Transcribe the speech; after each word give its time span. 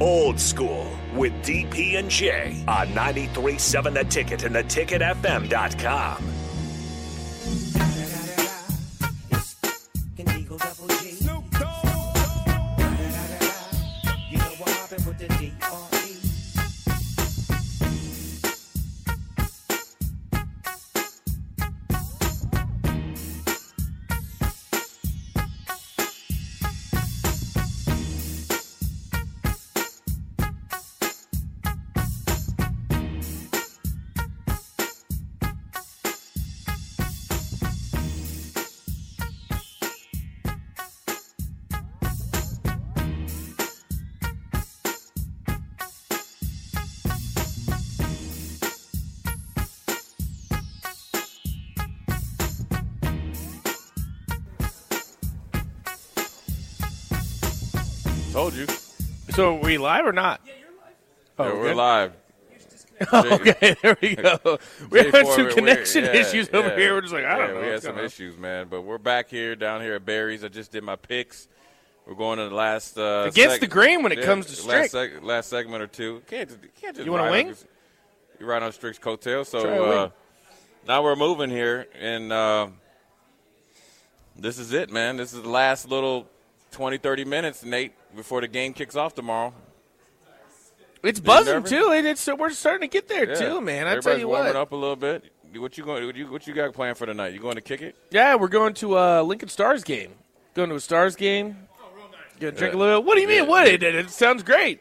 Old 0.00 0.40
School 0.40 0.90
with 1.14 1.32
DP 1.42 1.98
and 1.98 2.10
J 2.10 2.64
on 2.66 2.88
93.7 2.88 3.94
The 3.94 4.04
Ticket 4.04 4.44
and 4.44 4.54
theticketfm.com. 4.56 6.32
Told 58.32 58.54
you. 58.54 58.66
So 59.30 59.56
are 59.56 59.60
we 59.60 59.76
live 59.76 60.06
or 60.06 60.12
not? 60.12 60.40
Yeah, 60.46 60.52
you're 60.58 60.70
live. 60.80 60.94
Oh, 61.38 61.44
Yeah, 61.44 61.54
we're 61.54 61.68
good. 61.68 61.76
live. 61.76 62.12
okay, 63.12 63.76
there 63.82 63.98
we 64.00 64.14
go. 64.14 64.38
We're 64.90 65.02
Jay 65.02 65.10
having 65.10 65.32
some 65.32 65.50
connection 65.50 66.04
yeah, 66.04 66.12
issues 66.12 66.48
over 66.52 66.68
yeah. 66.68 66.76
here. 66.76 66.94
We're 66.94 67.00
just 67.00 67.12
like, 67.12 67.24
I 67.24 67.36
don't 67.36 67.54
know. 67.54 67.60
We 67.60 67.66
had 67.66 67.82
some 67.82 67.98
on. 67.98 68.04
issues, 68.04 68.38
man, 68.38 68.68
but 68.70 68.82
we're 68.82 68.96
back 68.98 69.28
here 69.28 69.56
down 69.56 69.80
here 69.80 69.94
at 69.94 70.06
Barry's. 70.06 70.44
I 70.44 70.48
just 70.48 70.70
did 70.70 70.84
my 70.84 70.94
picks. 70.94 71.48
We're 72.06 72.14
going 72.14 72.38
to 72.38 72.48
the 72.48 72.54
last 72.54 72.96
uh, 72.96 73.24
Against 73.28 73.56
seg- 73.56 73.60
the 73.60 73.66
grain 73.66 74.04
when 74.04 74.12
it 74.12 74.18
yeah, 74.20 74.24
comes 74.24 74.46
to 74.56 74.68
last, 74.68 74.94
seg- 74.94 75.20
last 75.20 75.50
segment 75.50 75.82
or 75.82 75.88
two. 75.88 76.22
Can't 76.28 76.48
can't 76.80 76.94
just 76.94 77.04
You 77.04 77.10
want 77.10 77.22
a 77.22 77.24
ride 77.24 77.30
wing? 77.32 77.48
On, 77.48 77.56
you 78.38 78.46
ride 78.46 78.62
on 78.62 78.70
Strick's 78.70 79.00
coattail. 79.00 79.44
So 79.44 79.64
wing. 79.64 79.98
uh, 79.98 80.10
now 80.86 81.02
we're 81.02 81.16
moving 81.16 81.50
here, 81.50 81.88
and 81.98 82.32
uh, 82.32 82.68
this 84.36 84.58
is 84.58 84.72
it, 84.72 84.90
man. 84.90 85.16
This 85.16 85.32
is 85.32 85.42
the 85.42 85.50
last 85.50 85.88
little 85.88 86.28
20, 86.70 86.98
30 86.98 87.24
minutes, 87.24 87.64
Nate, 87.64 87.92
before 88.14 88.40
the 88.40 88.48
game 88.48 88.72
kicks 88.72 88.96
off 88.96 89.14
tomorrow. 89.14 89.52
It's 91.02 91.18
buzzing 91.20 91.64
too. 91.64 91.90
It, 91.92 92.04
it's 92.04 92.26
we're 92.28 92.50
starting 92.50 92.88
to 92.88 92.92
get 92.92 93.08
there 93.08 93.28
Yeah. 93.28 93.34
too, 93.34 93.60
man. 93.60 93.86
I 93.88 93.98
tell 93.98 94.18
you 94.18 94.28
warming 94.28 94.48
what. 94.48 94.56
up 94.56 94.72
a 94.72 94.76
little 94.76 94.96
bit. 94.96 95.32
What 95.56 95.76
you 95.76 95.84
going? 95.84 96.06
What 96.06 96.16
you, 96.16 96.30
what 96.30 96.46
you 96.46 96.54
got 96.54 96.72
planned 96.72 96.96
for 96.96 97.06
tonight? 97.06 97.34
You 97.34 97.40
going 97.40 97.56
to 97.56 97.60
kick 97.60 97.82
it? 97.82 97.96
Yeah, 98.10 98.36
we're 98.36 98.48
going 98.48 98.72
to 98.74 98.96
a 98.96 99.22
Lincoln 99.22 99.48
Stars 99.48 99.84
game. 99.84 100.12
Going 100.54 100.68
to 100.70 100.76
a 100.76 100.80
Stars 100.80 101.16
game. 101.16 101.56
Gonna 102.40 102.52
drink 102.52 102.72
Yeah. 102.74 102.78
a 102.78 102.80
little. 102.80 103.02
What 103.02 103.16
do 103.16 103.20
you 103.20 103.28
mean? 103.28 103.44
Yeah. 103.44 103.48
What? 103.50 103.68
It, 103.68 103.82
it, 103.82 103.94
it 103.94 104.10
sounds 104.10 104.42
great. 104.42 104.80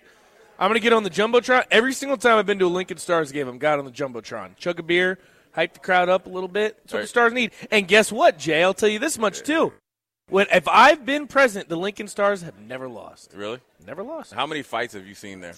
I'm 0.60 0.70
gonna 0.70 0.80
get 0.80 0.94
on 0.94 1.04
the 1.04 1.10
jumbotron. 1.10 1.64
Every 1.72 1.92
single 1.94 2.18
time 2.18 2.38
I've 2.38 2.46
been 2.46 2.60
to 2.60 2.66
a 2.66 2.68
Lincoln 2.68 2.98
Stars 2.98 3.32
game, 3.32 3.48
I'm 3.48 3.58
got 3.58 3.80
on 3.80 3.86
the 3.86 3.92
jumbotron. 3.92 4.56
Chug 4.58 4.80
a 4.80 4.84
beer, 4.84 5.18
hype 5.54 5.74
the 5.74 5.80
crowd 5.80 6.08
up 6.08 6.28
a 6.28 6.30
little 6.30 6.48
bit. 6.48 6.78
That's 6.84 6.94
what 6.94 7.00
Right. 7.00 7.02
the 7.04 7.08
Stars 7.08 7.34
need. 7.34 7.52
And 7.72 7.88
guess 7.88 8.12
what, 8.12 8.38
Jay? 8.38 8.62
I'll 8.64 8.74
tell 8.76 8.90
you 8.90 9.00
this 9.00 9.18
much 9.18 9.42
too. 9.42 9.74
When 10.32 10.48
if 10.52 10.68
I've 10.68 11.06
been 11.06 11.28
present, 11.28 11.70
the 11.70 11.76
Lincoln 11.76 12.08
Stars 12.08 12.42
have 12.42 12.58
never 12.60 12.88
lost. 12.88 13.34
Really? 13.36 13.60
Never 13.86 14.02
lost. 14.02 14.34
How 14.34 14.48
many 14.48 14.64
fights 14.64 14.94
have 14.96 15.06
you 15.06 15.14
seen 15.14 15.42
there? 15.42 15.54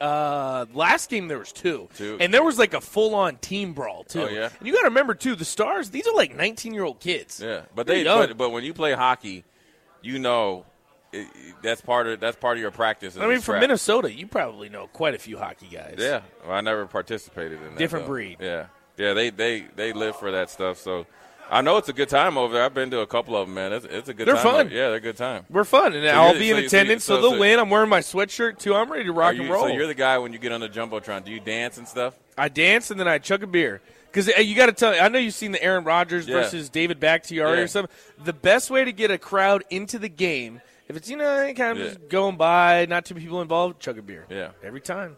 Uh, 0.00 0.66
last 0.74 1.10
game 1.10 1.26
there 1.26 1.38
was 1.38 1.50
two, 1.52 1.88
Two. 1.96 2.18
and 2.20 2.32
there 2.32 2.44
was 2.44 2.56
like 2.56 2.72
a 2.72 2.80
full-on 2.80 3.36
team 3.38 3.72
brawl 3.72 4.04
too. 4.04 4.22
Oh, 4.22 4.28
yeah? 4.28 4.48
And 4.58 4.66
you 4.66 4.72
got 4.72 4.80
to 4.82 4.88
remember 4.88 5.14
too, 5.14 5.34
the 5.34 5.44
Stars. 5.44 5.90
These 5.90 6.06
are 6.06 6.14
like 6.14 6.36
19-year-old 6.36 7.00
kids. 7.00 7.40
Yeah, 7.44 7.62
but 7.74 7.86
They're 7.88 7.96
they 7.96 8.04
young. 8.04 8.28
but, 8.28 8.36
but 8.36 8.50
when 8.50 8.62
you 8.62 8.72
play 8.74 8.92
hockey, 8.92 9.42
you 10.02 10.20
know 10.20 10.66
it- 11.12 11.26
that's 11.62 11.80
part 11.80 12.06
of 12.06 12.20
that's 12.20 12.36
part 12.36 12.56
of 12.56 12.60
your 12.60 12.70
practice. 12.70 13.16
I 13.16 13.26
mean, 13.26 13.40
from. 13.40 13.58
Minnesota, 13.58 14.12
you 14.12 14.28
probably 14.28 14.68
know 14.68 14.86
quite 14.88 15.14
a 15.14 15.18
few 15.18 15.36
hockey 15.36 15.66
guys. 15.72 15.96
Yeah, 15.98 16.20
well, 16.46 16.56
I 16.56 16.60
never 16.60 16.86
participated 16.86 17.58
in 17.60 17.70
that. 17.70 17.78
Different 17.78 18.04
though. 18.06 18.12
breed. 18.12 18.36
Yeah, 18.40 18.66
yeah, 18.98 19.14
they 19.14 19.30
they 19.30 19.66
they 19.74 19.92
live 19.92 20.14
for 20.16 20.30
that 20.30 20.48
stuff. 20.50 20.78
So 20.78 21.06
I 21.50 21.62
know 21.62 21.76
it's 21.78 21.88
a 21.88 21.92
good 21.94 22.08
time 22.08 22.36
over 22.36 22.52
there. 22.54 22.62
I've 22.64 22.74
been 22.74 22.90
to 22.90 23.00
a 23.00 23.06
couple 23.06 23.34
of 23.36 23.46
them, 23.46 23.54
man. 23.54 23.72
It's, 23.72 23.84
it's 23.86 24.08
a 24.08 24.14
good 24.14 24.26
They're 24.28 24.34
time. 24.34 24.42
fun. 24.44 24.66
Yeah, 24.70 24.88
they're 24.88 24.94
a 24.96 25.00
good 25.00 25.16
time. 25.16 25.46
We're 25.48 25.64
fun, 25.64 25.94
and 25.94 26.04
So 26.04 26.10
I'll 26.10 26.34
be 26.38 26.50
so 26.50 26.56
in 26.58 26.64
attendance, 26.64 27.04
so, 27.04 27.16
so- 27.20 27.30
they'll 27.30 27.40
win. 27.40 27.58
I'm 27.58 27.70
wearing 27.70 27.88
my 27.88 28.00
sweatshirt 28.00 28.58
too. 28.58 28.74
I'm 28.74 28.90
ready 28.92 29.04
to 29.04 29.12
rock 29.12 29.34
you- 29.34 29.42
and 29.42 29.50
roll. 29.50 29.62
So 29.62 29.68
you're 29.68 29.86
the 29.86 29.94
guy 29.94 30.18
when 30.18 30.32
you 30.32 30.38
get 30.38 30.52
on 30.52 30.60
the 30.60 30.68
jumbotron. 30.68 31.24
Do 31.24 31.30
you 31.32 31.40
dance 31.40 31.78
and 31.78 31.88
stuff? 31.88 32.14
I 32.36 32.48
dance 32.48 32.90
and 32.90 33.00
then 33.00 33.08
I 33.08 33.18
chug 33.18 33.42
a 33.42 33.46
beer. 33.46 33.80
Because 34.12 34.28
you 34.28 34.54
got 34.56 34.66
to 34.66 34.72
tell 34.72 34.94
I 35.00 35.08
know 35.08 35.18
you've 35.18 35.34
seen 35.34 35.52
the 35.52 35.62
Aaron 35.62 35.84
Rodgers 35.84 36.26
Yeah. 36.26 36.36
versus 36.36 36.68
David 36.70 36.98
Bakhtiari 37.00 37.58
Yeah. 37.58 37.64
or 37.64 37.66
something. 37.66 37.94
The 38.24 38.32
best 38.32 38.70
way 38.70 38.84
to 38.84 38.92
get 38.92 39.10
a 39.10 39.18
crowd 39.18 39.64
into 39.70 39.98
the 39.98 40.08
game, 40.08 40.60
if 40.88 40.96
it's, 40.96 41.10
you 41.10 41.16
know, 41.16 41.44
kind 41.54 41.72
of 41.72 41.78
Yeah. 41.78 41.84
just 41.84 42.08
going 42.08 42.36
by, 42.36 42.86
not 42.86 43.04
too 43.04 43.14
many 43.14 43.24
people 43.26 43.42
involved, 43.42 43.80
chug 43.80 43.98
a 43.98 44.02
beer. 44.02 44.24
Yeah. 44.30 44.50
Every 44.64 44.80
time. 44.80 45.16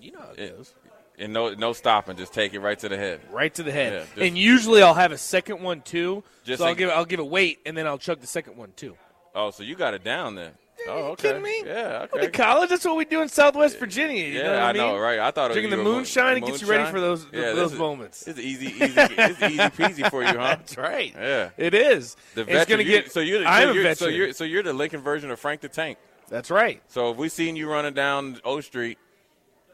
You 0.00 0.12
know 0.12 0.20
how 0.20 0.30
it 0.32 0.38
It- 0.40 0.56
goes. 0.56 0.74
And 1.22 1.32
no 1.32 1.54
no 1.54 1.72
stopping, 1.72 2.16
just 2.16 2.34
take 2.34 2.52
it 2.52 2.60
right 2.60 2.78
to 2.80 2.88
the 2.88 2.96
head. 2.96 3.20
Right 3.30 3.54
to 3.54 3.62
the 3.62 3.70
head. 3.72 3.92
Yeah, 3.92 3.98
just- 4.00 4.18
and 4.18 4.36
usually 4.36 4.82
I'll 4.82 4.94
have 4.94 5.12
a 5.12 5.18
second 5.18 5.62
one 5.62 5.80
too. 5.82 6.24
Just 6.44 6.58
so 6.60 6.66
I'll 6.66 6.74
give, 6.74 6.90
I'll 6.90 7.04
give 7.04 7.20
it 7.20 7.26
weight, 7.26 7.60
and 7.64 7.76
then 7.76 7.86
I'll 7.86 7.98
chug 7.98 8.20
the 8.20 8.26
second 8.26 8.56
one 8.56 8.72
too. 8.76 8.96
Oh, 9.34 9.50
so 9.50 9.62
you 9.62 9.76
got 9.76 9.94
it 9.94 10.02
down 10.02 10.34
then? 10.34 10.52
Oh, 10.88 10.98
you 10.98 11.04
okay. 11.12 11.28
kidding 11.28 11.42
me? 11.42 11.62
Yeah, 11.64 12.06
okay. 12.12 12.28
college, 12.28 12.68
that's 12.70 12.84
what 12.84 12.96
we 12.96 13.04
do 13.04 13.22
in 13.22 13.28
Southwest 13.28 13.78
Virginia. 13.78 14.26
You 14.26 14.38
yeah, 14.38 14.42
know 14.42 14.54
I, 14.56 14.62
I 14.70 14.72
mean? 14.72 14.82
know, 14.82 14.98
right? 14.98 15.20
I 15.20 15.30
thought 15.30 15.52
it- 15.52 15.54
Drinking 15.54 15.78
the 15.78 15.84
moonshine, 15.84 16.38
it 16.38 16.44
gets 16.44 16.60
you 16.60 16.66
ready 16.66 16.90
for 16.90 17.00
those 17.00 17.24
Yeah, 17.32 17.52
those 17.52 17.72
is- 17.72 17.78
moments. 17.78 18.26
It's 18.26 18.40
easy, 18.40 18.66
easy, 18.66 18.84
it's 18.86 19.42
easy 19.42 19.58
peasy 20.02 20.10
for 20.10 20.22
you, 20.22 20.28
huh? 20.28 20.56
That's 20.56 20.76
right. 20.76 21.14
Yeah. 21.14 21.50
It 21.56 21.72
is. 21.74 22.16
The 22.34 22.40
it's 22.42 22.64
going 22.68 22.78
to 22.80 22.84
you- 22.84 23.02
get. 23.02 23.12
so 23.12 23.20
you're, 23.20 23.46
I'm 23.46 23.68
so 23.68 23.72
you're, 23.72 23.82
veteran. 23.84 23.96
so 23.96 24.06
you're 24.08 24.32
so 24.32 24.44
you're 24.44 24.62
the 24.64 24.72
Lincoln 24.72 25.02
version 25.02 25.30
of 25.30 25.38
Frank 25.38 25.60
the 25.60 25.68
Tank. 25.68 25.98
That's 26.28 26.50
right. 26.50 26.82
So 26.88 27.12
if 27.12 27.16
we 27.16 27.28
seen 27.28 27.54
you 27.54 27.70
running 27.70 27.94
down 27.94 28.40
O 28.44 28.60
Street 28.60 28.98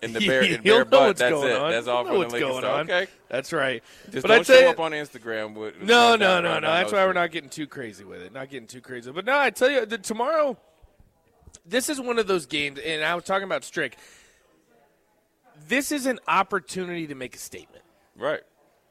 in 0.02 0.12
the 0.12 0.20
bare, 0.26 0.42
in 0.42 0.62
bare 0.62 0.84
butt, 0.84 1.00
what's 1.00 1.20
that's 1.20 1.32
going 1.32 1.50
it. 1.50 1.56
on. 1.56 1.70
That's 1.70 1.86
all 1.86 2.04
for 2.04 2.12
the 2.12 2.18
Lincoln 2.18 2.40
going 2.40 2.62
Star. 2.62 2.80
on. 2.80 2.90
Okay. 2.90 3.06
That's 3.28 3.52
right. 3.52 3.82
Just 4.10 4.22
but 4.22 4.28
don't 4.28 4.40
I 4.40 4.42
tell 4.42 4.56
show 4.56 4.62
you, 4.62 4.68
up 4.68 4.80
on 4.80 4.92
Instagram 4.92 5.54
with. 5.54 5.78
with 5.78 5.88
no, 5.88 6.16
no, 6.16 6.40
no, 6.40 6.58
no. 6.58 6.66
That's 6.66 6.92
why 6.92 7.04
we're 7.04 7.12
not 7.12 7.30
getting 7.30 7.50
too 7.50 7.66
crazy 7.66 8.04
with 8.04 8.22
it. 8.22 8.32
Not 8.32 8.50
getting 8.50 8.66
too 8.66 8.80
crazy. 8.80 9.10
But 9.10 9.24
no, 9.24 9.38
I 9.38 9.50
tell 9.50 9.70
you, 9.70 9.86
the, 9.86 9.98
tomorrow, 9.98 10.56
this 11.66 11.88
is 11.88 12.00
one 12.00 12.18
of 12.18 12.26
those 12.26 12.46
games, 12.46 12.78
and 12.78 13.04
I 13.04 13.14
was 13.14 13.24
talking 13.24 13.44
about 13.44 13.64
Strick. 13.64 13.96
This 15.66 15.92
is 15.92 16.06
an 16.06 16.18
opportunity 16.26 17.08
to 17.08 17.14
make 17.14 17.34
a 17.34 17.38
statement. 17.38 17.84
Right. 18.16 18.40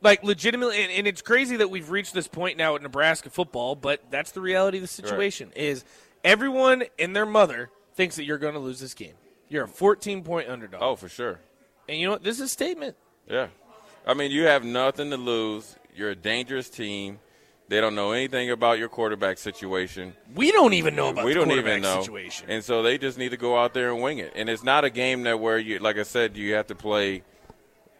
Like 0.02 0.24
legitimately, 0.24 0.84
and, 0.84 0.92
and 0.92 1.08
it's 1.08 1.22
crazy 1.24 1.58
that 1.58 1.72
we've 1.72 1.90
reached 1.90 2.14
this 2.14 2.28
point 2.28 2.58
now 2.58 2.76
at 2.76 2.84
Nebraska 2.84 3.30
football, 3.30 3.76
but 3.76 4.12
that's 4.12 4.32
the 4.32 4.42
reality 4.42 4.78
of 4.78 4.84
the 4.84 4.88
situation. 4.88 5.52
Is 5.56 5.84
everyone 6.24 6.84
and 7.00 7.16
their 7.16 7.26
mother 7.26 7.72
thinks 7.96 8.18
that 8.18 8.26
you're 8.26 8.38
going 8.38 8.54
to 8.54 8.60
lose 8.60 8.80
this 8.80 8.94
game? 8.94 9.16
You're 9.50 9.66
a 9.66 9.68
14 9.68 10.24
point 10.24 10.50
underdog. 10.50 10.82
Oh, 10.82 10.96
for 10.96 11.10
sure. 11.10 11.40
and 11.88 11.98
you 11.98 12.08
know 12.08 12.14
what? 12.14 12.24
This 12.24 12.38
is 12.38 12.42
a 12.42 12.50
statement. 12.50 12.96
Yeah. 13.30 13.48
I 14.06 14.14
mean, 14.14 14.32
you 14.32 14.44
have 14.44 14.64
nothing 14.64 15.10
to 15.12 15.18
lose. 15.18 15.76
You're 15.96 16.12
a 16.12 16.16
dangerous 16.16 16.70
team. 16.70 17.20
They 17.70 17.82
don't 17.82 17.96
know 17.96 18.12
anything 18.14 18.50
about 18.50 18.80
your 18.80 18.88
quarterback 18.88 19.38
situation. 19.38 20.14
We 20.34 20.54
don't 20.54 20.72
even 20.74 20.96
know 20.96 21.10
about 21.10 21.26
we 21.26 21.34
the 21.34 21.40
don't 21.40 21.48
quarterback 21.50 21.72
even 21.80 21.82
know. 21.82 22.00
situation. 22.02 22.50
And 22.50 22.64
so 22.64 22.82
they 22.82 22.98
just 22.98 23.18
need 23.18 23.30
to 23.30 23.38
go 23.38 23.58
out 23.58 23.74
there 23.74 23.92
and 23.92 24.02
wing 24.02 24.20
it. 24.20 24.32
And 24.36 24.48
it's 24.48 24.64
not 24.64 24.86
a 24.86 24.90
game 24.90 25.24
that 25.24 25.42
where 25.42 25.58
you, 25.58 25.80
like 25.80 25.98
I 25.98 26.04
said, 26.04 26.38
you 26.38 26.54
have 26.54 26.68
to 26.68 26.76
play. 26.76 27.24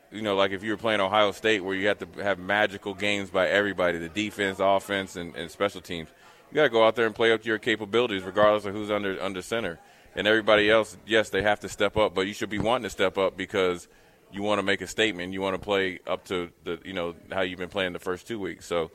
You 0.10 0.22
know, 0.22 0.38
like 0.38 0.52
if 0.52 0.64
you 0.64 0.72
were 0.72 0.78
playing 0.78 1.02
Ohio 1.02 1.32
State, 1.34 1.62
where 1.66 1.76
you 1.76 1.90
have 1.90 2.00
to 2.00 2.24
have 2.24 2.40
magical 2.40 2.94
games 2.94 3.30
by 3.30 3.50
everybody, 3.50 3.98
the 3.98 4.08
defense, 4.08 4.60
offense, 4.62 5.18
and, 5.18 5.36
and 5.36 5.52
special 5.52 5.82
teams. 5.82 6.08
You 6.50 6.56
got 6.56 6.64
to 6.64 6.70
go 6.70 6.86
out 6.88 6.96
there 6.96 7.06
and 7.06 7.14
play 7.14 7.34
up 7.34 7.42
to 7.42 7.48
your 7.50 7.60
capabilities, 7.60 8.24
regardless 8.24 8.64
of 8.64 8.74
who's 8.74 8.90
under 8.90 9.22
under 9.22 9.42
center. 9.42 9.80
And 10.18 10.26
everybody 10.26 10.70
else, 10.70 10.98
yes, 11.06 11.30
they 11.30 11.44
have 11.44 11.60
to 11.60 11.70
step 11.70 11.96
up, 11.96 12.16
but 12.16 12.22
you 12.22 12.34
should 12.34 12.50
be 12.50 12.58
wanting 12.58 12.84
to 12.84 12.90
step 12.90 13.20
up 13.20 13.38
because 13.38 13.88
you 14.32 14.42
want 14.42 14.58
to 14.58 14.64
make 14.64 14.82
a 14.82 14.88
statement. 14.88 15.32
You 15.32 15.42
want 15.42 15.54
to 15.54 15.62
play 15.62 16.00
up 16.08 16.26
to 16.26 16.50
the 16.64 16.80
you 16.84 16.94
know 16.94 17.16
how 17.32 17.42
you've 17.42 17.60
been 17.60 17.70
playing 17.70 17.94
the 17.94 18.00
first 18.00 18.28
two 18.28 18.40
weeks. 18.40 18.66
So 18.66 18.90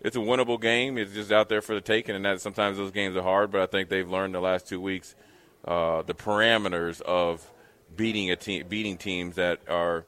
it's 0.00 0.14
a 0.16 0.20
winnable 0.20 0.60
game. 0.60 0.96
It's 0.96 1.12
just 1.12 1.32
out 1.32 1.48
there 1.48 1.62
for 1.62 1.74
the 1.74 1.80
taking, 1.80 2.14
and 2.14 2.24
that 2.24 2.40
sometimes 2.40 2.76
those 2.76 2.92
games 2.92 3.16
are 3.16 3.22
hard. 3.22 3.50
But 3.50 3.60
I 3.60 3.66
think 3.66 3.88
they've 3.88 4.08
learned 4.08 4.34
the 4.34 4.40
last 4.40 4.68
two 4.68 4.80
weeks 4.80 5.16
uh, 5.64 6.02
the 6.02 6.14
parameters 6.14 7.00
of 7.02 7.50
beating 7.96 8.30
a 8.30 8.36
team, 8.36 8.64
beating 8.68 8.96
teams 8.96 9.34
that 9.34 9.60
are 9.68 10.04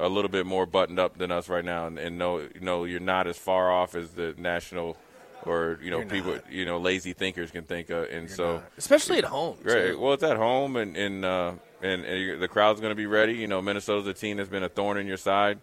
a 0.00 0.08
little 0.08 0.30
bit 0.30 0.46
more 0.46 0.66
buttoned 0.66 0.98
up 0.98 1.18
than 1.18 1.30
us 1.30 1.48
right 1.50 1.64
now, 1.64 1.86
and, 1.86 1.98
and 1.98 2.18
know 2.18 2.38
you 2.38 2.60
know 2.60 2.84
you're 2.84 2.98
not 2.98 3.26
as 3.26 3.36
far 3.36 3.70
off 3.70 3.94
as 3.94 4.12
the 4.12 4.34
national 4.38 4.96
or 5.46 5.78
you 5.82 5.90
know 5.90 5.98
You're 5.98 6.06
people 6.06 6.32
not. 6.32 6.52
you 6.52 6.64
know 6.64 6.78
lazy 6.78 7.12
thinkers 7.12 7.50
can 7.50 7.64
think 7.64 7.90
of, 7.90 8.08
and 8.10 8.30
so. 8.30 8.62
Especially 8.76 9.18
at 9.18 9.24
home. 9.24 9.58
Right. 9.62 9.92
too. 9.92 9.98
Well, 9.98 10.14
it's 10.14 10.22
at 10.22 10.36
home, 10.36 10.76
and 10.76 10.96
and 10.96 11.24
uh, 11.24 11.52
and, 11.82 12.04
and 12.04 12.42
the 12.42 12.48
crowd's 12.48 12.80
going 12.80 12.90
to 12.90 12.96
be 12.96 13.06
ready. 13.06 13.34
You 13.34 13.46
know, 13.46 13.60
Minnesota's 13.62 14.06
a 14.06 14.14
team 14.14 14.36
that's 14.36 14.48
been 14.48 14.62
a 14.62 14.68
thorn 14.68 14.96
in 14.96 15.06
your 15.06 15.16
side, 15.16 15.60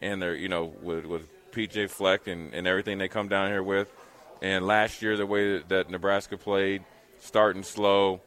and 0.00 0.20
they're 0.20 0.34
you 0.34 0.48
know 0.48 0.72
with 0.82 1.04
with 1.06 1.28
PJ 1.52 1.90
Fleck 1.90 2.26
and, 2.26 2.52
and 2.52 2.66
everything 2.66 2.98
they 2.98 3.08
come 3.08 3.28
down 3.28 3.48
here 3.48 3.62
with. 3.62 3.90
And 4.42 4.66
last 4.66 5.00
year, 5.00 5.16
the 5.16 5.26
way 5.26 5.58
that, 5.58 5.68
that 5.68 5.90
Nebraska 5.90 6.36
played, 6.36 6.84
starting 7.20 7.62
slow, 7.62 8.20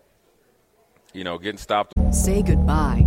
you 1.13 1.23
know, 1.23 1.37
getting 1.37 1.59
stopped. 1.59 1.93
Say 2.11 2.41
goodbye 2.41 3.06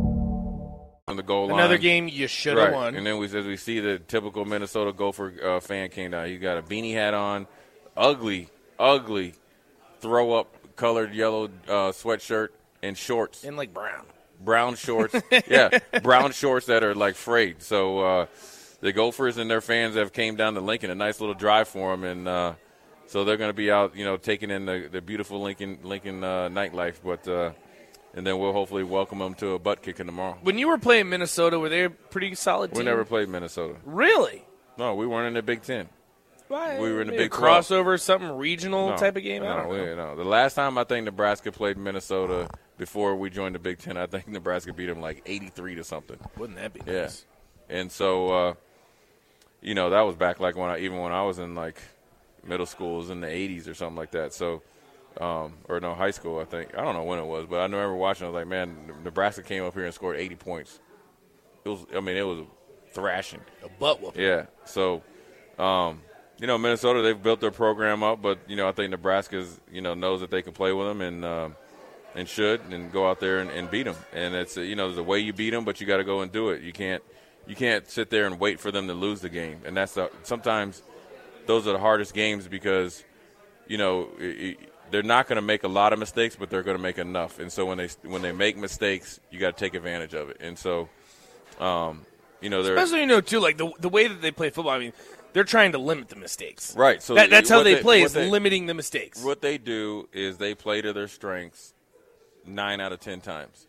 On 1.11 1.17
the 1.17 1.23
goal 1.23 1.47
line. 1.47 1.59
Another 1.59 1.77
game 1.77 2.07
you 2.07 2.27
should 2.27 2.57
have 2.57 2.69
right. 2.69 2.73
won. 2.73 2.95
And 2.95 3.05
then 3.05 3.19
we, 3.19 3.25
as 3.25 3.45
we 3.45 3.57
see 3.57 3.79
the 3.79 3.99
typical 3.99 4.45
Minnesota 4.45 4.91
Gopher 4.91 5.33
uh, 5.43 5.59
fan 5.59 5.89
came 5.89 6.11
down. 6.11 6.27
He 6.27 6.37
got 6.37 6.57
a 6.57 6.63
beanie 6.63 6.93
hat 6.93 7.13
on, 7.13 7.45
ugly, 7.95 8.49
ugly, 8.79 9.35
throw 9.99 10.33
up 10.33 10.55
colored 10.75 11.13
yellow 11.13 11.45
uh, 11.67 11.91
sweatshirt 11.91 12.49
and 12.81 12.97
shorts, 12.97 13.43
and 13.43 13.55
like 13.55 13.71
Brown. 13.73 14.05
brown 14.39 14.75
shorts. 14.75 15.15
yeah, 15.47 15.77
brown 16.01 16.31
shorts 16.31 16.65
that 16.65 16.83
are 16.83 16.95
like 16.95 17.15
frayed. 17.15 17.61
So 17.61 17.99
uh, 17.99 18.25
the 18.79 18.91
Gophers 18.91 19.37
and 19.37 19.49
their 19.49 19.61
fans 19.61 19.95
have 19.95 20.11
came 20.11 20.35
down 20.35 20.55
to 20.55 20.61
Lincoln. 20.61 20.89
A 20.89 20.95
nice 20.95 21.19
little 21.19 21.35
drive 21.35 21.67
for 21.67 21.91
them, 21.91 22.03
and 22.03 22.27
uh, 22.27 22.53
so 23.05 23.23
they're 23.23 23.37
going 23.37 23.49
to 23.49 23.53
be 23.53 23.69
out, 23.69 23.95
you 23.95 24.05
know, 24.05 24.17
taking 24.17 24.49
in 24.49 24.65
the, 24.65 24.89
the 24.91 25.01
beautiful 25.01 25.41
Lincoln 25.41 25.79
Lincoln 25.83 26.23
uh, 26.23 26.49
nightlife. 26.49 26.95
But 27.03 27.27
uh, 27.27 27.51
and 28.13 28.25
then 28.27 28.39
we'll 28.39 28.53
hopefully 28.53 28.83
welcome 28.83 29.19
them 29.19 29.33
to 29.35 29.51
a 29.53 29.59
butt 29.59 29.81
kicking 29.81 30.05
tomorrow. 30.05 30.37
When 30.41 30.57
you 30.57 30.67
were 30.67 30.77
playing 30.77 31.09
Minnesota, 31.09 31.59
were 31.59 31.69
they 31.69 31.85
a 31.85 31.89
pretty 31.89 32.35
solid 32.35 32.71
team? 32.71 32.79
We 32.79 32.83
never 32.85 33.05
played 33.05 33.29
Minnesota. 33.29 33.75
Really? 33.85 34.43
No, 34.77 34.95
we 34.95 35.05
weren't 35.07 35.27
in 35.27 35.33
the 35.33 35.41
Big 35.41 35.61
Ten. 35.63 35.89
Why? 36.47 36.79
We 36.79 36.91
were 36.91 37.01
in 37.01 37.07
the 37.07 37.11
Maybe 37.13 37.23
Big 37.25 37.33
a 37.33 37.37
12. 37.37 37.65
crossover, 37.65 37.99
something 37.99 38.29
regional 38.31 38.89
No, 38.89 38.97
type 38.97 39.15
of 39.15 39.23
game. 39.23 39.43
I 39.43 39.47
No, 39.47 39.55
don't 39.57 39.69
we, 39.69 39.77
know. 39.77 39.95
no. 39.95 40.15
The 40.17 40.25
last 40.25 40.53
time 40.55 40.77
I 40.77 40.83
think 40.83 41.05
Nebraska 41.05 41.49
played 41.51 41.77
Minnesota 41.77 42.49
before 42.77 43.15
we 43.15 43.29
joined 43.29 43.55
the 43.55 43.59
Big 43.59 43.77
Ten, 43.79 43.95
I 43.95 44.05
think 44.07 44.27
Nebraska 44.27 44.73
beat 44.73 44.87
them 44.87 44.99
like 44.99 45.21
eighty-three 45.25 45.75
to 45.75 45.83
something. 45.85 46.17
Wouldn't 46.37 46.59
that 46.59 46.73
be 46.73 46.81
Yeah, 46.85 47.03
nice? 47.03 47.25
and 47.69 47.89
so 47.89 48.29
uh, 48.49 48.53
you 49.61 49.75
know 49.75 49.91
that 49.91 50.01
was 50.01 50.15
back 50.15 50.39
like 50.41 50.57
when 50.57 50.69
I 50.69 50.79
even 50.79 50.97
when 50.97 51.13
I 51.13 51.23
was 51.23 51.39
in 51.39 51.55
like 51.55 51.79
middle 52.45 52.65
school, 52.65 52.95
it 52.95 52.97
was 52.97 53.09
in 53.11 53.21
the 53.21 53.27
'80s 53.27 53.69
or 53.69 53.73
something 53.73 53.95
like 53.97 54.11
that. 54.11 54.33
So. 54.33 54.61
Um, 55.19 55.55
or 55.67 55.79
no, 55.79 55.93
high 55.93 56.11
school, 56.11 56.39
I 56.39 56.45
think. 56.45 56.77
I 56.77 56.81
don't 56.81 56.95
know 56.95 57.03
when 57.03 57.19
it 57.19 57.25
was, 57.25 57.45
but 57.49 57.57
I 57.57 57.63
remember 57.63 57.95
watching. 57.95 58.25
I 58.25 58.29
was 58.29 58.35
like, 58.35 58.47
man, 58.47 58.91
Nebraska 59.03 59.43
came 59.43 59.63
up 59.63 59.73
here 59.73 59.83
and 59.83 59.93
scored 59.93 60.17
80 60.17 60.35
points. 60.35 60.79
It 61.65 61.69
was, 61.69 61.85
I 61.95 61.99
mean, 61.99 62.17
it 62.17 62.25
was 62.25 62.45
thrashing. 62.93 63.41
A 63.63 63.69
butt 63.69 64.01
whooping. 64.01 64.21
Yeah. 64.21 64.45
So, 64.65 65.03
um, 65.59 66.01
you 66.39 66.47
know, 66.47 66.57
Minnesota 66.57 67.01
they've 67.01 67.21
built 67.21 67.39
their 67.39 67.51
program 67.51 68.03
up, 68.03 68.21
but 68.21 68.39
you 68.47 68.55
know, 68.55 68.67
I 68.67 68.71
think 68.71 68.89
Nebraska's 68.91 69.59
you 69.71 69.81
know 69.81 69.93
knows 69.93 70.21
that 70.21 70.31
they 70.31 70.41
can 70.41 70.53
play 70.53 70.73
with 70.73 70.87
them 70.87 71.01
and 71.01 71.23
um, 71.23 71.55
and 72.15 72.27
should 72.27 72.61
and 72.71 72.91
go 72.91 73.07
out 73.09 73.19
there 73.19 73.39
and, 73.39 73.51
and 73.51 73.69
beat 73.69 73.83
them. 73.83 73.95
And 74.13 74.33
it's 74.33 74.57
you 74.57 74.75
know 74.75 74.87
there's 74.87 74.97
a 74.97 75.03
way 75.03 75.19
you 75.19 75.33
beat 75.33 75.51
them, 75.51 75.65
but 75.65 75.79
you 75.79 75.87
got 75.87 75.97
to 75.97 76.03
go 76.03 76.21
and 76.21 76.31
do 76.31 76.49
it. 76.49 76.61
You 76.63 76.73
can't 76.73 77.03
you 77.45 77.55
can't 77.55 77.87
sit 77.87 78.09
there 78.09 78.25
and 78.25 78.39
wait 78.39 78.59
for 78.59 78.71
them 78.71 78.87
to 78.87 78.93
lose 78.93 79.21
the 79.21 79.29
game. 79.29 79.61
And 79.65 79.77
that's 79.77 79.93
the, 79.93 80.09
sometimes 80.23 80.81
those 81.45 81.67
are 81.67 81.73
the 81.73 81.79
hardest 81.79 82.13
games 82.13 82.47
because 82.47 83.03
you 83.67 83.77
know. 83.77 84.09
i 84.19 84.25
i 84.25 84.57
they're 84.91 85.03
not 85.03 85.27
going 85.27 85.37
to 85.37 85.41
make 85.41 85.63
a 85.63 85.67
lot 85.67 85.93
of 85.93 85.99
mistakes, 85.99 86.35
but 86.35 86.49
they're 86.49 86.63
going 86.63 86.77
to 86.77 86.83
make 86.83 86.97
enough. 86.97 87.39
And 87.39 87.51
so 87.51 87.65
when 87.65 87.77
they 87.77 87.89
when 88.03 88.21
they 88.21 88.31
make 88.31 88.57
mistakes, 88.57 89.19
you 89.31 89.39
got 89.39 89.57
to 89.57 89.63
take 89.63 89.73
advantage 89.73 90.13
of 90.13 90.29
it. 90.29 90.37
And 90.41 90.57
so, 90.57 90.89
um, 91.59 92.05
you 92.41 92.49
know, 92.49 92.61
they're 92.63 92.75
Especially 92.75 93.01
you 93.01 93.07
know 93.07 93.21
too, 93.21 93.39
like 93.39 93.57
the 93.57 93.71
the 93.79 93.89
way 93.89 94.07
that 94.07 94.21
they 94.21 94.31
play 94.31 94.49
football. 94.49 94.73
I 94.73 94.79
mean, 94.79 94.93
they're 95.33 95.43
trying 95.43 95.71
to 95.71 95.77
limit 95.77 96.09
the 96.09 96.15
mistakes. 96.17 96.75
right. 96.75 97.01
So 97.01 97.15
That, 97.15 97.29
that's 97.29 97.49
how 97.49 97.57
what 97.57 97.63
they, 97.63 97.81
play 97.81 98.01
is 98.01 98.13
they- 98.13 98.29
limiting 98.29 98.65
the 98.65 98.73
mistakes. 98.73 99.23
What 99.23 99.41
they 99.41 99.57
do 99.57 100.09
is 100.11 100.37
they 100.37 100.53
play 100.55 100.81
to 100.81 100.91
their 100.93 101.07
strengths 101.07 101.73
nine 102.45 102.81
out 102.81 102.91
of 102.91 102.99
ten 102.99 103.21
times, 103.21 103.67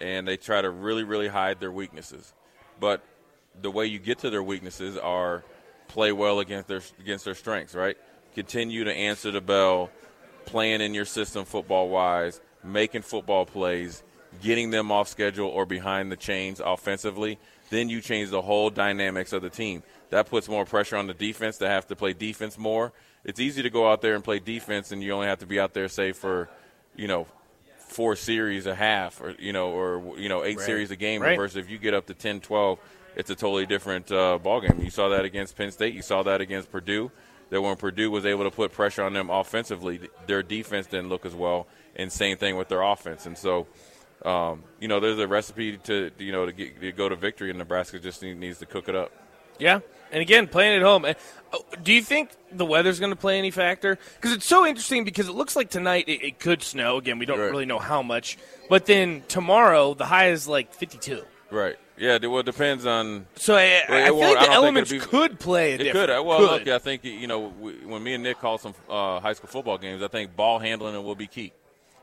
and 0.00 0.26
they 0.28 0.36
try 0.36 0.60
to 0.60 0.70
really, 0.70 1.02
really 1.04 1.28
hide 1.28 1.58
their 1.60 1.72
weaknesses. 1.72 2.32
But 2.78 3.02
the 3.60 3.70
way 3.70 3.86
you 3.86 3.98
get 3.98 4.20
to 4.20 4.30
their 4.30 4.42
weaknesses 4.42 4.96
are 4.96 5.42
play 5.88 6.12
well 6.12 6.38
against 6.38 6.68
their 6.68 6.82
against 7.00 7.24
their 7.24 7.34
strengths. 7.34 7.74
Right? 7.74 7.96
Continue 8.34 8.84
to 8.84 8.92
answer 8.94 9.32
the 9.32 9.40
bell, 9.40 9.90
playing 10.46 10.80
in 10.80 10.94
your 10.94 11.04
system 11.04 11.44
football 11.44 11.88
wise, 11.88 12.40
making 12.64 13.02
football 13.02 13.46
plays, 13.46 14.02
getting 14.42 14.70
them 14.70 14.90
off 14.92 15.08
schedule 15.08 15.48
or 15.48 15.66
behind 15.66 16.10
the 16.10 16.16
chains 16.16 16.60
offensively. 16.64 17.38
Then 17.70 17.88
you 17.88 18.00
change 18.00 18.30
the 18.30 18.42
whole 18.42 18.70
dynamics 18.70 19.32
of 19.32 19.42
the 19.42 19.50
team. 19.50 19.82
That 20.10 20.28
puts 20.28 20.48
more 20.48 20.64
pressure 20.64 20.96
on 20.96 21.06
the 21.06 21.14
defense 21.14 21.58
to 21.58 21.68
have 21.68 21.86
to 21.88 21.96
play 21.96 22.12
defense 22.12 22.58
more. 22.58 22.92
It's 23.24 23.38
easy 23.38 23.62
to 23.62 23.70
go 23.70 23.90
out 23.90 24.00
there 24.02 24.14
and 24.14 24.24
play 24.24 24.38
defense, 24.40 24.90
and 24.92 25.02
you 25.02 25.12
only 25.12 25.26
have 25.28 25.38
to 25.40 25.46
be 25.46 25.60
out 25.60 25.72
there, 25.74 25.88
say, 25.88 26.12
for, 26.12 26.48
you 26.96 27.06
know, 27.06 27.26
four 27.78 28.16
series 28.16 28.66
a 28.66 28.74
half, 28.74 29.20
or 29.20 29.34
you 29.38 29.52
know, 29.52 29.68
or 29.70 30.16
you 30.18 30.28
know, 30.28 30.42
eight 30.44 30.56
Right. 30.56 30.66
series 30.66 30.90
a 30.90 30.96
game. 30.96 31.20
Right. 31.22 31.36
Versus 31.36 31.56
if 31.56 31.68
you 31.70 31.76
get 31.78 31.92
up 31.92 32.06
to 32.06 32.14
10, 32.14 32.40
12, 32.40 32.78
it's 33.16 33.30
a 33.30 33.34
totally 33.34 33.66
different 33.66 34.10
uh, 34.10 34.38
ball 34.38 34.60
game. 34.60 34.80
You 34.82 34.90
saw 34.90 35.08
that 35.10 35.24
against 35.24 35.56
Penn 35.56 35.70
State. 35.70 35.94
You 35.94 36.02
saw 36.02 36.22
that 36.22 36.40
against 36.40 36.70
Purdue. 36.72 37.10
That 37.50 37.60
when 37.62 37.76
Purdue 37.76 38.10
was 38.10 38.24
able 38.24 38.44
to 38.44 38.50
put 38.50 38.72
pressure 38.72 39.02
on 39.02 39.12
them 39.12 39.28
offensively, 39.28 40.00
their 40.26 40.42
defense 40.42 40.86
didn't 40.86 41.08
look 41.08 41.26
as 41.26 41.34
well. 41.34 41.66
And 41.96 42.10
same 42.12 42.36
thing 42.36 42.56
with 42.56 42.68
their 42.68 42.80
offense. 42.82 43.26
And 43.26 43.36
so, 43.36 43.66
um, 44.24 44.62
you 44.78 44.86
know, 44.88 45.00
there's 45.00 45.18
a 45.18 45.26
recipe 45.26 45.76
to 45.78 46.10
you 46.18 46.30
know 46.32 46.46
to, 46.46 46.52
get, 46.52 46.80
to 46.80 46.92
go 46.92 47.08
to 47.08 47.16
victory, 47.16 47.50
and 47.50 47.58
Nebraska 47.58 47.98
just 47.98 48.22
need, 48.22 48.38
needs 48.38 48.58
to 48.60 48.66
cook 48.66 48.88
it 48.88 48.94
up. 48.94 49.10
Yeah, 49.58 49.80
and 50.10 50.22
again, 50.22 50.46
playing 50.46 50.76
at 50.76 50.82
home. 50.82 51.04
Uh, 51.04 51.14
oh, 51.52 51.64
Do 51.82 51.92
you 51.92 52.02
think 52.02 52.30
the 52.52 52.64
weather's 52.64 52.98
going 53.00 53.10
to 53.10 53.16
play 53.16 53.36
any 53.38 53.50
factor? 53.50 53.98
Because 54.16 54.32
it's 54.32 54.46
so 54.46 54.64
interesting. 54.64 55.04
Because 55.04 55.28
it 55.28 55.32
looks 55.34 55.54
like 55.56 55.68
tonight 55.70 56.04
it, 56.08 56.22
it 56.24 56.38
could 56.38 56.62
snow. 56.62 56.96
Again, 56.96 57.18
we 57.18 57.26
don't 57.26 57.38
Right. 57.38 57.50
really 57.50 57.66
know 57.66 57.78
how 57.78 58.02
much. 58.02 58.38
But 58.70 58.86
then 58.86 59.22
tomorrow 59.28 59.92
the 59.94 60.06
high 60.06 60.30
is 60.30 60.46
like 60.48 60.72
52. 60.72 61.24
Right. 61.50 61.76
Yeah. 62.00 62.18
Well, 62.26 62.38
it 62.40 62.46
depends 62.46 62.86
on 62.86 63.26
So 63.36 63.54
I, 63.56 63.62
it 63.62 63.90
I 63.90 64.06
feel 64.06 64.16
like 64.18 64.36
I 64.38 64.46
the 64.46 64.52
elements 64.52 64.90
be- 64.90 64.98
could 64.98 65.38
play 65.38 65.74
a 65.74 65.78
It 65.78 65.92
could. 65.92 66.08
Well, 66.08 66.38
could. 66.38 66.50
look, 66.50 66.68
I 66.68 66.78
think 66.78 67.04
you 67.04 67.26
know 67.26 67.52
we, 67.60 67.74
when 67.84 68.02
me 68.02 68.14
and 68.14 68.22
Nick 68.24 68.38
call 68.40 68.58
some 68.58 68.74
uh, 68.88 69.20
high 69.20 69.34
school 69.34 69.48
football 69.48 69.78
games, 69.78 70.02
I 70.02 70.08
think 70.08 70.34
ball 70.34 70.58
handling 70.58 70.94
will 71.04 71.14
be 71.14 71.26
key. 71.26 71.52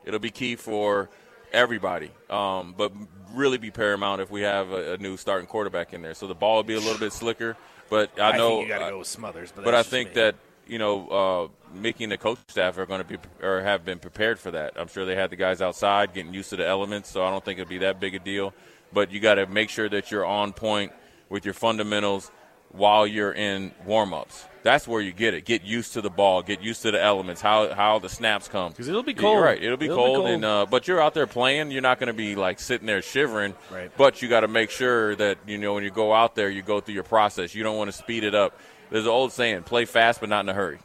It'll 0.06 0.20
be 0.20 0.30
key 0.32 0.56
for 0.56 1.10
everybody, 1.52 2.12
um, 2.30 2.76
but 2.78 2.92
really 3.34 3.58
be 3.58 3.72
paramount 3.72 4.22
if 4.22 4.30
we 4.32 4.42
have 4.42 4.72
a, 4.72 4.94
a 4.94 4.98
new 4.98 5.18
starting 5.18 5.48
quarterback 5.48 5.94
in 5.94 6.02
there. 6.02 6.14
So 6.14 6.28
the 6.28 6.36
ball 6.36 6.58
will 6.58 6.64
be 6.64 6.76
a 6.76 6.80
little 6.80 7.00
bit 7.00 7.12
slicker, 7.12 7.58
but 7.90 8.12
I 8.20 8.30
I 8.32 8.38
know. 8.38 8.50
think 8.58 8.68
you 8.68 8.74
got 8.74 8.80
to 8.80 8.86
uh, 8.86 8.90
go 8.92 8.98
with 9.00 9.08
Smothers. 9.08 9.52
But, 9.54 9.66
but 9.66 9.74
I 9.74 9.84
think 9.84 10.10
me. 10.10 10.16
that 10.16 10.36
you 10.68 10.78
know 10.78 11.08
uh, 11.08 11.76
Mickey 11.76 12.04
and 12.04 12.12
the 12.14 12.18
coach 12.18 12.38
staff 12.48 12.78
are 12.78 12.86
going 12.86 13.02
to 13.02 13.08
be 13.08 13.18
or 13.42 13.62
have 13.62 13.84
been 13.84 14.00
prepared 14.00 14.40
for 14.40 14.52
that. 14.52 14.74
I'm 14.78 14.88
sure 14.88 15.06
they 15.06 15.16
had 15.16 15.30
the 15.32 15.36
guys 15.36 15.62
outside 15.62 16.14
getting 16.14 16.34
used 16.34 16.52
to 16.52 16.56
the 16.56 16.68
elements, 16.68 17.10
so 17.10 17.26
I 17.26 17.32
don't 17.32 17.44
think 17.44 17.58
it'd 17.60 17.68
be 17.70 17.80
that 17.80 18.00
big 18.00 18.16
a 18.16 18.20
deal. 18.20 18.54
But 18.94 19.12
you 19.12 19.20
got 19.20 19.36
to 19.36 19.48
make 19.48 19.70
sure 19.70 19.90
that 19.90 20.12
you're 20.12 20.26
on 20.26 20.54
point 20.54 20.92
with 21.30 21.46
your 21.46 21.54
fundamentals, 21.54 22.32
while 22.72 23.08
you're 23.08 23.34
in 23.34 23.72
warm-ups. 23.86 24.46
That's 24.64 24.88
where 24.88 25.00
you 25.02 25.14
get 25.14 25.34
it. 25.34 25.46
Get 25.46 25.64
used 25.64 25.94
to 25.94 26.02
the 26.02 26.10
ball. 26.10 26.42
Get 26.42 26.62
used 26.62 26.82
to 26.82 26.92
the 26.92 27.02
elements. 27.02 27.40
How 27.42 27.74
how 27.74 28.00
the 28.00 28.10
snaps 28.10 28.50
come. 28.50 28.72
Because 28.72 28.90
it'll 28.90 29.04
be 29.04 29.14
You're 29.14 29.22
cold. 29.22 29.42
right. 29.42 29.62
It'll 29.62 29.78
be, 29.78 29.86
It'll 29.86 29.96
cold, 29.98 30.08
be 30.10 30.16
cold. 30.24 30.30
and 30.30 30.46
uh, 30.46 30.66
but 30.70 30.88
you're 30.88 31.02
out 31.02 31.14
there 31.14 31.28
playing. 31.28 31.72
You're 31.72 31.82
not 31.82 32.00
going 32.00 32.08
to 32.08 32.14
be 32.14 32.36
like 32.36 32.60
sitting 32.60 32.86
there 32.86 33.02
shivering. 33.02 33.56
Right. 33.72 33.90
But 33.96 34.22
you 34.22 34.28
got 34.28 34.42
to 34.42 34.50
make 34.50 34.70
sure 34.70 35.16
that 35.16 35.38
you 35.48 35.58
know 35.58 35.74
when 35.74 35.86
you 35.86 35.90
go 35.90 36.14
out 36.14 36.36
there, 36.36 36.50
you 36.50 36.62
go 36.62 36.82
through 36.82 36.96
your 36.96 37.04
process. 37.04 37.56
You 37.56 37.64
don't 37.64 37.78
want 37.78 37.90
to 37.90 37.98
speed 37.98 38.26
it 38.26 38.36
up. 38.36 38.60
There's 38.90 39.06
an 39.06 39.12
old 39.12 39.32
saying: 39.32 39.64
"Play 39.64 39.86
fast, 39.86 40.20
but 40.20 40.28
not 40.28 40.42
in 40.42 40.50
a 40.50 40.54
hurry," 40.54 40.80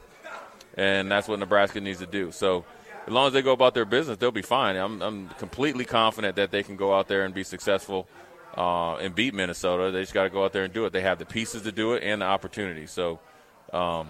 and 0.77 1.11
that's 1.11 1.27
what 1.27 1.41
Nebraska 1.41 1.81
needs 1.81 1.99
to 1.99 2.07
do. 2.07 2.31
So. 2.33 2.65
As 3.07 3.13
long 3.13 3.27
as 3.27 3.33
they 3.33 3.43
go 3.43 3.53
about 3.53 3.75
their 3.75 3.85
business, 3.85 4.17
they'll 4.19 4.31
be 4.31 4.43
fine. 4.43 4.77
I'm, 4.77 5.03
I'm 5.03 5.29
completely 5.31 5.85
confident 5.85 6.37
that 6.37 6.51
they 6.53 6.63
can 6.63 6.77
go 6.77 6.95
out 6.95 7.09
there 7.09 7.25
and 7.25 7.35
be 7.35 7.43
successful 7.43 8.07
uh, 8.57 8.97
and 8.97 9.15
beat 9.15 9.35
Minnesota. 9.35 9.91
They 9.91 10.03
just 10.03 10.15
got 10.15 10.25
to 10.25 10.31
go 10.31 10.45
out 10.45 10.53
there 10.53 10.65
and 10.65 10.73
do 10.73 10.85
it. 10.87 10.93
They 10.93 11.01
have 11.01 11.19
the 11.19 11.27
pieces 11.27 11.63
to 11.63 11.73
do 11.73 11.95
it 11.95 12.03
and 12.05 12.23
the 12.23 12.27
opportunity. 12.27 12.87
So, 12.87 13.19
um, 13.73 14.09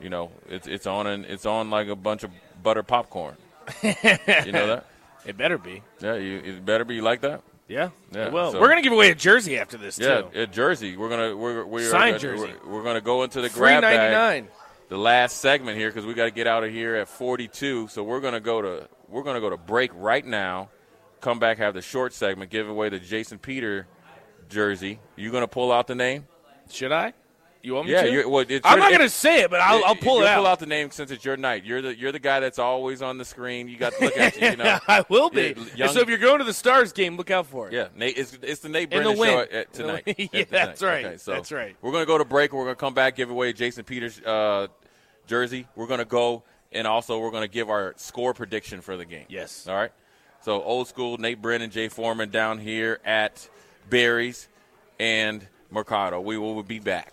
you 0.00 0.08
know, 0.10 0.30
it's 0.48 0.66
it's 0.66 0.86
on 0.86 1.06
and 1.06 1.24
it's 1.24 1.46
on 1.46 1.70
like 1.70 1.88
a 1.88 1.94
bunch 1.96 2.24
of 2.24 2.30
butter 2.62 2.82
popcorn. 2.82 3.36
you 3.82 3.94
know 4.52 4.66
that? 4.66 4.86
It 5.26 5.36
better 5.36 5.58
be. 5.58 5.82
Yeah, 6.00 6.14
you 6.14 6.38
it 6.38 6.64
better 6.64 6.84
be 6.84 7.00
like 7.00 7.22
that. 7.22 7.42
Yeah. 7.66 7.88
Yeah, 8.12 8.28
Well, 8.28 8.52
so- 8.52 8.60
we're 8.60 8.68
gonna 8.68 8.80
give 8.82 8.92
away 8.92 9.10
a 9.10 9.14
jersey 9.16 9.58
after 9.58 9.76
this 9.76 9.98
Yeah, 9.98 10.20
too. 10.22 10.38
at 10.38 10.52
Jersey, 10.52 10.96
we're 10.96 11.08
gonna 11.08 11.36
we're 11.36 11.64
we're 11.64 11.90
Signed 11.90 12.20
gonna, 12.20 12.36
jersey. 12.36 12.54
We're, 12.64 12.74
we're 12.74 12.82
gonna 12.84 13.00
go 13.00 13.24
into 13.24 13.40
the 13.40 13.48
Free 13.48 13.58
grab 13.58 13.82
ninety 13.82 13.96
bag. 13.96 14.46
The 14.88 14.96
last 14.96 15.38
segment 15.40 15.76
here 15.76 15.88
because 15.88 16.06
we 16.06 16.14
got 16.14 16.26
to 16.26 16.30
get 16.30 16.46
out 16.46 16.62
of 16.62 16.70
here 16.70 16.94
at 16.94 17.08
42. 17.08 17.88
So 17.88 18.04
we're 18.04 18.20
gonna 18.20 18.40
go 18.40 18.62
to 18.62 18.88
we're 19.08 19.24
gonna 19.24 19.40
go 19.40 19.50
to 19.50 19.56
break 19.56 19.90
right 19.94 20.24
now. 20.24 20.70
Come 21.20 21.38
back, 21.38 21.58
have 21.58 21.74
the 21.74 21.82
short 21.82 22.12
segment, 22.12 22.50
give 22.50 22.68
away 22.68 22.88
the 22.88 23.00
Jason 23.00 23.38
Peter 23.38 23.88
jersey. 24.48 25.00
You 25.16 25.32
gonna 25.32 25.48
pull 25.48 25.72
out 25.72 25.88
the 25.88 25.96
name? 25.96 26.26
Should 26.70 26.92
I? 26.92 27.14
You 27.62 27.74
want 27.74 27.86
me 27.86 27.92
Yeah, 27.94 28.02
to? 28.02 28.10
you're, 28.12 28.28
well, 28.28 28.44
I'm 28.64 28.78
not 28.78 28.92
gonna 28.92 29.08
say 29.08 29.40
it, 29.42 29.50
but 29.50 29.60
I'll, 29.60 29.84
I'll 29.84 29.96
pull 29.96 30.20
it 30.20 30.26
out. 30.26 30.36
Pull 30.36 30.46
out 30.46 30.60
the 30.60 30.66
name 30.66 30.90
since 30.90 31.10
it's 31.10 31.24
your 31.24 31.36
night. 31.36 31.64
You're 31.64 31.82
the 31.82 31.96
you're 31.98 32.12
the 32.12 32.18
guy 32.20 32.38
that's 32.40 32.58
always 32.58 33.02
on 33.02 33.18
the 33.18 33.24
screen. 33.24 33.66
You 33.68 33.76
got 33.76 33.92
to 33.94 34.04
look 34.04 34.16
at 34.16 34.40
you. 34.40 34.48
You 34.50 34.56
know. 34.56 34.78
I 34.88 35.04
will 35.08 35.30
be. 35.30 35.54
Young- 35.74 35.88
so 35.92 36.00
if 36.00 36.08
you're 36.08 36.18
going 36.18 36.38
to 36.38 36.44
the 36.44 36.52
Stars 36.52 36.92
game, 36.92 37.16
look 37.16 37.30
out 37.30 37.46
for 37.46 37.66
it. 37.68 37.72
Yeah, 37.72 37.88
Nate. 37.96 38.16
It's, 38.18 38.38
it's 38.42 38.60
the 38.60 38.68
Nate 38.68 38.92
In 38.92 39.02
the 39.02 39.14
show 39.16 39.40
at, 39.40 39.50
at 39.52 39.72
tonight. 39.72 40.04
At 40.06 40.18
Yeah, 40.18 40.26
tonight. 40.26 40.48
that's 40.50 40.82
right. 40.82 41.04
Okay, 41.04 41.16
so 41.16 41.32
That's 41.32 41.50
right. 41.50 41.74
We're 41.82 41.90
going 41.92 42.02
to 42.02 42.06
go 42.06 42.18
to 42.18 42.24
break. 42.24 42.52
We're 42.52 42.64
going 42.64 42.76
to 42.76 42.80
come 42.80 42.94
back, 42.94 43.16
give 43.16 43.30
away 43.30 43.52
Jason 43.52 43.82
Peter's 43.84 44.20
uh, 44.20 44.68
jersey. 45.26 45.66
We're 45.74 45.86
going 45.88 45.98
to 45.98 46.04
go, 46.04 46.44
and 46.72 46.86
also 46.86 47.18
we're 47.18 47.30
going 47.32 47.42
to 47.42 47.48
give 47.52 47.68
our 47.70 47.94
score 47.96 48.32
prediction 48.34 48.80
for 48.80 48.96
the 48.96 49.04
game. 49.04 49.26
Yes. 49.28 49.66
All 49.66 49.74
right. 49.74 49.92
So 50.42 50.62
old 50.62 50.86
school 50.86 51.18
Nate 51.18 51.42
Brennan, 51.42 51.70
Jay 51.70 51.88
Foreman 51.88 52.30
down 52.30 52.58
here 52.60 53.00
at 53.04 53.48
Barry's 53.90 54.46
and 55.00 55.44
Mercado. 55.70 56.20
We 56.20 56.38
will 56.38 56.62
be 56.62 56.78
back. 56.78 57.12